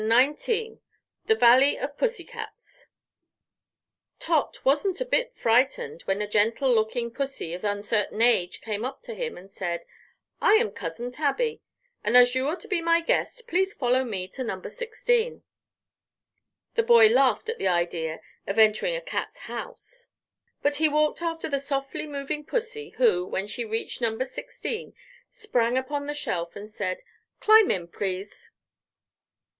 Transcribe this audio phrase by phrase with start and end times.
[0.01, 0.79] CHAPTER 15
[1.27, 2.87] The Valley of Pussycats
[4.17, 9.01] Tot wasn't a bit frightened when a gentle looking pussy of uncertain age came up
[9.03, 9.85] to him and said:
[10.41, 11.61] "I am Cousin Tabby,
[12.03, 15.43] and as you are to be my guest please follow me to number 16."
[16.73, 20.07] The boy laughed at the idea of entering a cat's house,
[20.63, 24.95] but he walked after the softly moving pussy, who, when she reached number 16,
[25.29, 27.03] sprang upon the shelf and said:
[27.39, 28.49] "Climb in, please."